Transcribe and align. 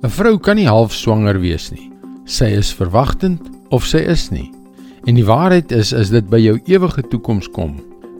'n 0.00 0.08
Vrou 0.08 0.38
kan 0.40 0.56
nie 0.56 0.64
half 0.64 0.94
swanger 0.96 1.36
wees 1.42 1.66
nie. 1.74 1.90
Sy 2.24 2.46
is 2.56 2.72
verwagtend 2.72 3.50
of 3.68 3.84
sy 3.84 4.00
is 4.08 4.30
nie. 4.32 4.48
En 5.04 5.18
die 5.18 5.26
waarheid 5.28 5.74
is 5.76 5.92
as 5.92 6.08
dit 6.08 6.24
by 6.24 6.38
jou 6.40 6.54
ewige 6.72 7.02
toekoms 7.12 7.50
kom, 7.52 7.74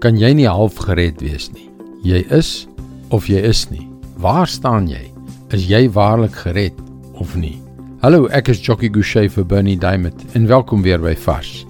kan 0.00 0.16
jy 0.16 0.30
nie 0.32 0.48
half 0.48 0.78
gered 0.86 1.20
wees 1.20 1.50
nie. 1.52 1.68
Jy 2.00 2.22
is 2.32 2.64
of 3.12 3.28
jy 3.28 3.42
is 3.44 3.66
nie. 3.68 3.84
Waar 4.16 4.48
staan 4.48 4.88
jy? 4.88 5.02
Is 5.52 5.68
jy 5.68 5.82
waarlik 5.92 6.32
gered 6.46 6.80
of 7.20 7.36
nie? 7.36 7.58
Hallo, 8.00 8.24
ek 8.32 8.48
is 8.54 8.64
Jockey 8.64 8.88
Gouchee 8.88 9.28
vir 9.28 9.44
Bernie 9.44 9.76
Diamond 9.76 10.24
en 10.32 10.48
welkom 10.48 10.80
weer 10.80 11.02
by 11.04 11.12
Vars. 11.26 11.66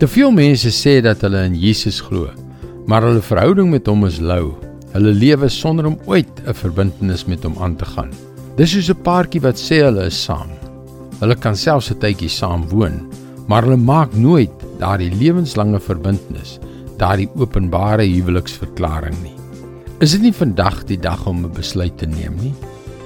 Te 0.00 0.08
veel 0.08 0.32
mense 0.32 0.72
sê 0.72 1.02
dat 1.04 1.20
hulle 1.20 1.44
in 1.44 1.60
Jesus 1.60 2.00
glo, 2.00 2.32
maar 2.88 3.04
hulle 3.04 3.20
verhouding 3.20 3.68
met 3.76 3.92
hom 3.92 4.08
is 4.08 4.22
lou. 4.24 4.56
Hulle 4.96 5.12
lewe 5.12 5.52
sonder 5.52 5.92
om 5.92 6.00
ooit 6.08 6.32
'n 6.48 6.56
verbintenis 6.56 7.28
met 7.28 7.44
hom 7.44 7.60
aan 7.60 7.76
te 7.76 7.84
gaan. 7.84 8.29
Dis 8.60 8.74
soos 8.74 8.90
'n 8.92 9.02
paartjie 9.06 9.40
wat 9.40 9.56
sê 9.56 9.76
hulle 9.80 10.02
is 10.04 10.16
saam. 10.26 10.50
Hulle 11.20 11.34
kan 11.44 11.56
selfs 11.56 11.88
'n 11.90 12.00
tydjie 12.02 12.28
saam 12.28 12.68
woon, 12.68 12.96
maar 13.48 13.64
hulle 13.64 13.80
maak 13.80 14.12
nooit 14.12 14.52
daardie 14.82 15.08
lewenslange 15.20 15.80
verbintenis, 15.80 16.58
daardie 17.00 17.30
openbare 17.40 18.04
huweliksverklaring 18.04 19.16
nie. 19.22 19.32
Is 20.04 20.12
dit 20.12 20.20
nie 20.20 20.32
vandag 20.42 20.84
die 20.84 21.00
dag 21.00 21.26
om 21.26 21.46
'n 21.46 21.52
besluit 21.56 21.96
te 21.96 22.06
neem 22.06 22.36
nie? 22.36 22.52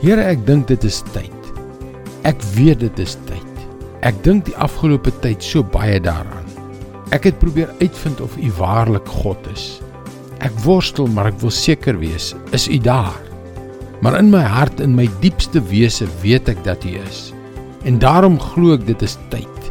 Here, 0.03 0.25
ek 0.25 0.45
dink 0.45 0.67
dit 0.67 0.85
is 0.85 1.03
tyd. 1.12 1.43
Ek 2.25 2.43
weet 2.57 2.81
dit 2.81 2.98
is 2.98 3.15
tyd. 3.15 3.55
Ek 4.03 4.25
dink 4.25 4.47
die 4.47 4.57
afgelope 4.57 5.12
tyd 5.21 5.41
so 5.41 5.62
baie 5.62 6.01
daaraan. 6.01 6.51
Ek 7.12 7.25
het 7.25 7.39
probeer 7.39 7.71
uitvind 7.81 8.21
of 8.21 8.37
U 8.37 8.51
waarlik 8.59 9.07
God 9.07 9.39
is. 9.53 9.81
Ek 10.41 10.53
worstel, 10.65 11.07
maar 11.07 11.27
ek 11.27 11.41
wil 11.41 11.51
seker 11.51 11.98
wees, 11.98 12.34
is 12.51 12.69
U 12.69 12.79
daar? 12.79 13.34
Maar 14.05 14.19
in 14.19 14.29
my 14.29 14.43
hart, 14.45 14.83
in 14.85 14.93
my 14.93 15.07
diepste 15.23 15.63
wese, 15.71 16.05
weet 16.21 16.51
ek 16.53 16.59
dat 16.67 16.83
U 16.85 16.91
is. 17.01 17.31
En 17.89 17.97
daarom 18.03 18.37
glo 18.37 18.75
ek 18.77 18.83
dit 18.85 19.05
is 19.07 19.15
tyd. 19.33 19.69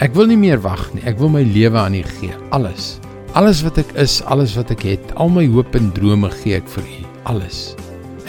Ek 0.00 0.14
wil 0.16 0.30
nie 0.30 0.38
meer 0.40 0.62
wag 0.64 0.86
nie. 0.94 1.02
Ek 1.04 1.18
wil 1.20 1.28
my 1.34 1.42
lewe 1.44 1.76
aan 1.76 1.98
U 1.98 2.00
gee, 2.16 2.32
alles. 2.56 2.94
Alles 3.36 3.60
wat 3.66 3.76
ek 3.82 3.92
is, 4.00 4.22
alles 4.32 4.54
wat 4.56 4.72
ek 4.72 4.86
het, 4.88 5.12
al 5.20 5.28
my 5.28 5.44
hoop 5.52 5.76
en 5.76 5.90
drome 5.92 6.30
gee 6.38 6.56
ek 6.56 6.70
vir 6.72 6.88
U, 6.88 7.02
alles. 7.28 7.74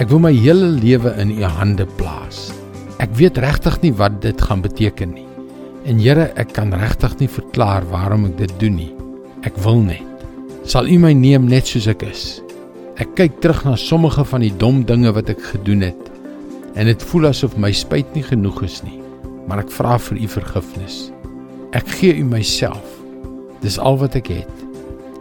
Ek 0.04 0.12
wil 0.12 0.20
my 0.26 0.34
hele 0.36 0.68
lewe 0.82 1.14
in 1.24 1.32
U 1.38 1.48
hande 1.48 1.88
plaas. 1.96 2.50
Ek 3.00 3.14
weet 3.16 3.40
regtig 3.40 3.80
nie 3.86 3.94
wat 3.96 4.20
dit 4.26 4.44
gaan 4.50 4.66
beteken 4.66 5.16
nie. 5.16 5.28
En 5.88 6.02
Here, 6.04 6.28
ek 6.36 6.52
kan 6.58 6.76
regtig 6.76 7.16
nie 7.22 7.32
verklaar 7.32 7.88
waarom 7.88 8.28
ek 8.28 8.36
dit 8.44 8.58
doen 8.60 8.76
nie. 8.82 8.92
Ek 9.48 9.56
wil 9.64 9.80
net. 9.86 10.28
Sal 10.68 10.92
U 10.92 11.00
my 11.00 11.14
neem 11.16 11.48
net 11.48 11.72
soos 11.72 11.88
ek 11.88 12.04
is? 12.10 12.26
Ek 12.98 13.12
kyk 13.14 13.36
terug 13.44 13.60
na 13.62 13.76
sommige 13.78 14.24
van 14.26 14.42
die 14.42 14.54
dom 14.58 14.80
dinge 14.90 15.12
wat 15.14 15.28
ek 15.30 15.42
gedoen 15.52 15.84
het 15.86 16.08
en 16.78 16.90
dit 16.90 17.04
voel 17.10 17.28
asof 17.30 17.54
my 17.62 17.70
spyt 17.74 18.10
nie 18.18 18.24
genoeg 18.26 18.58
is 18.66 18.80
nie. 18.86 18.98
Maar 19.50 19.64
ek 19.64 19.74
vra 19.74 19.98
vir 20.02 20.18
U 20.18 20.30
vergifnis. 20.30 20.96
Ek 21.78 21.86
gee 22.00 22.16
U 22.18 22.26
myself. 22.26 22.96
Dis 23.62 23.78
al 23.78 23.98
wat 24.02 24.18
ek 24.18 24.32
het. 24.34 24.64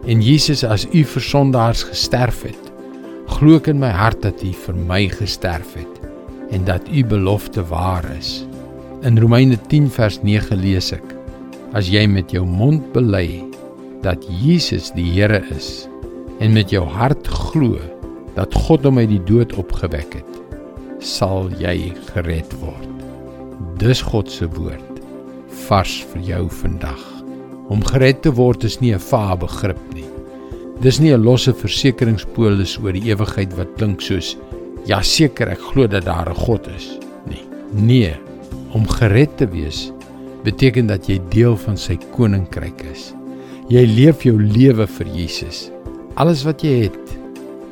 En 0.09 0.23
Jesus, 0.25 0.65
as 0.65 0.87
U 0.89 1.03
vir 1.05 1.25
sondaars 1.25 1.85
gesterf 1.89 2.43
het, 2.49 2.71
glo 3.37 3.61
ek 3.61 3.69
in 3.73 3.81
my 3.81 3.93
hart 3.93 4.23
dat 4.25 4.45
U 4.45 4.53
vir 4.67 4.79
my 4.89 5.03
gesterf 5.13 5.77
het 5.77 6.01
en 6.55 6.65
dat 6.69 6.89
U 6.89 7.05
belofte 7.05 7.65
waar 7.69 8.07
is. 8.17 8.47
In 9.05 9.21
Romeine 9.21 9.59
10 9.69 9.91
vers 9.93 10.21
9 10.25 10.61
lees 10.63 10.93
ek: 10.97 11.05
As 11.77 11.91
jy 11.93 12.07
met 12.09 12.33
jou 12.33 12.45
mond 12.49 12.89
bely 12.97 13.43
dat 14.05 14.25
Jesus 14.41 14.93
die 14.97 15.09
Here 15.13 15.43
is 15.53 15.89
en 16.41 16.53
met 16.53 16.71
jou 16.71 16.85
hart 16.85 17.29
glo 17.29 17.79
dat 18.37 18.55
God 18.67 18.85
hom 18.85 18.99
uit 18.99 19.09
die 19.09 19.23
dood 19.25 19.55
opgewek 19.57 20.19
het, 20.19 20.33
sal 21.01 21.49
jy 21.61 21.93
gered 22.13 22.53
word. 22.61 22.93
Dis 23.81 24.03
God 24.05 24.31
se 24.33 24.49
woord 24.57 25.01
vars 25.67 25.99
vir 26.13 26.23
jou 26.23 26.43
vandag. 26.63 27.03
Om 27.73 27.83
gered 27.89 28.21
te 28.23 28.31
word 28.31 28.65
is 28.65 28.81
nie 28.81 28.93
'n 28.95 29.01
vae 29.01 29.37
begrip 29.37 29.81
nie. 29.95 30.05
Dis 30.81 31.01
nie 31.01 31.13
'n 31.13 31.25
losse 31.25 31.53
versekeringspolis 31.53 32.79
oor 32.79 32.93
die 32.93 33.09
ewigheid 33.11 33.57
wat 33.57 33.75
klink 33.77 34.01
soos 34.01 34.37
ja 34.87 35.01
seker 35.03 35.49
ek 35.49 35.59
glo 35.73 35.87
dat 35.87 36.05
daar 36.05 36.29
'n 36.29 36.35
God 36.35 36.69
is 36.69 36.99
nie. 37.27 37.45
Nee, 37.73 38.15
om 38.73 38.87
gered 38.87 39.37
te 39.37 39.47
wees 39.47 39.93
beteken 40.45 40.87
dat 40.87 41.09
jy 41.09 41.21
deel 41.31 41.57
van 41.57 41.77
sy 41.77 41.99
koninkryk 42.13 42.83
is. 42.93 43.15
Jy 43.69 43.87
leef 43.87 44.23
jou 44.23 44.39
lewe 44.43 44.87
vir 44.87 45.07
Jesus. 45.07 45.76
Alles 46.17 46.47
wat 46.49 46.63
jy 46.65 46.87
het, 46.87 47.11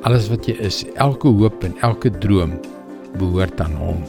alles 0.04 0.26
wat 0.28 0.44
jy 0.44 0.52
is, 0.60 0.82
elke 1.00 1.30
hoop 1.32 1.62
en 1.64 1.72
elke 1.86 2.10
droom 2.20 2.50
behoort 3.16 3.60
aan 3.64 3.72
hom. 3.80 4.02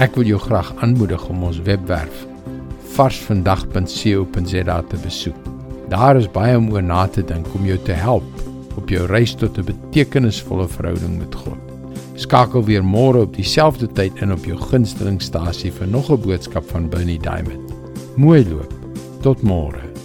Ek 0.00 0.14
wil 0.16 0.24
jou 0.30 0.38
graag 0.40 0.70
aanmoedig 0.80 1.26
om 1.28 1.44
ons 1.44 1.58
webwerf 1.66 2.22
varsvandag.co.za 2.96 4.78
te 4.88 5.00
besoek. 5.02 5.50
Daar 5.92 6.16
is 6.16 6.30
baie 6.32 6.56
om 6.56 6.70
oor 6.72 6.84
na 6.84 7.04
te 7.12 7.20
dink 7.20 7.50
om 7.52 7.66
jou 7.68 7.76
te 7.84 7.92
help 7.92 8.24
op 8.80 8.88
jou 8.88 9.04
reis 9.12 9.34
tot 9.36 9.58
'n 9.58 9.68
betekenisvolle 9.68 10.68
verhouding 10.68 11.18
met 11.18 11.34
God. 11.34 11.60
Skakel 12.14 12.64
weer 12.64 12.84
môre 12.84 13.20
op 13.28 13.36
dieselfde 13.36 13.92
tyd 13.92 14.12
in 14.22 14.32
op 14.32 14.44
jou 14.44 14.56
gunstelingstasie 14.56 15.72
vir 15.72 15.86
nog 15.86 16.10
'n 16.10 16.20
boodskap 16.20 16.64
van 16.70 16.88
Bernie 16.88 17.20
Diamond. 17.20 17.72
Mooi 18.16 18.48
loop. 18.48 18.72
Tot 19.20 19.42
môre. 19.42 19.95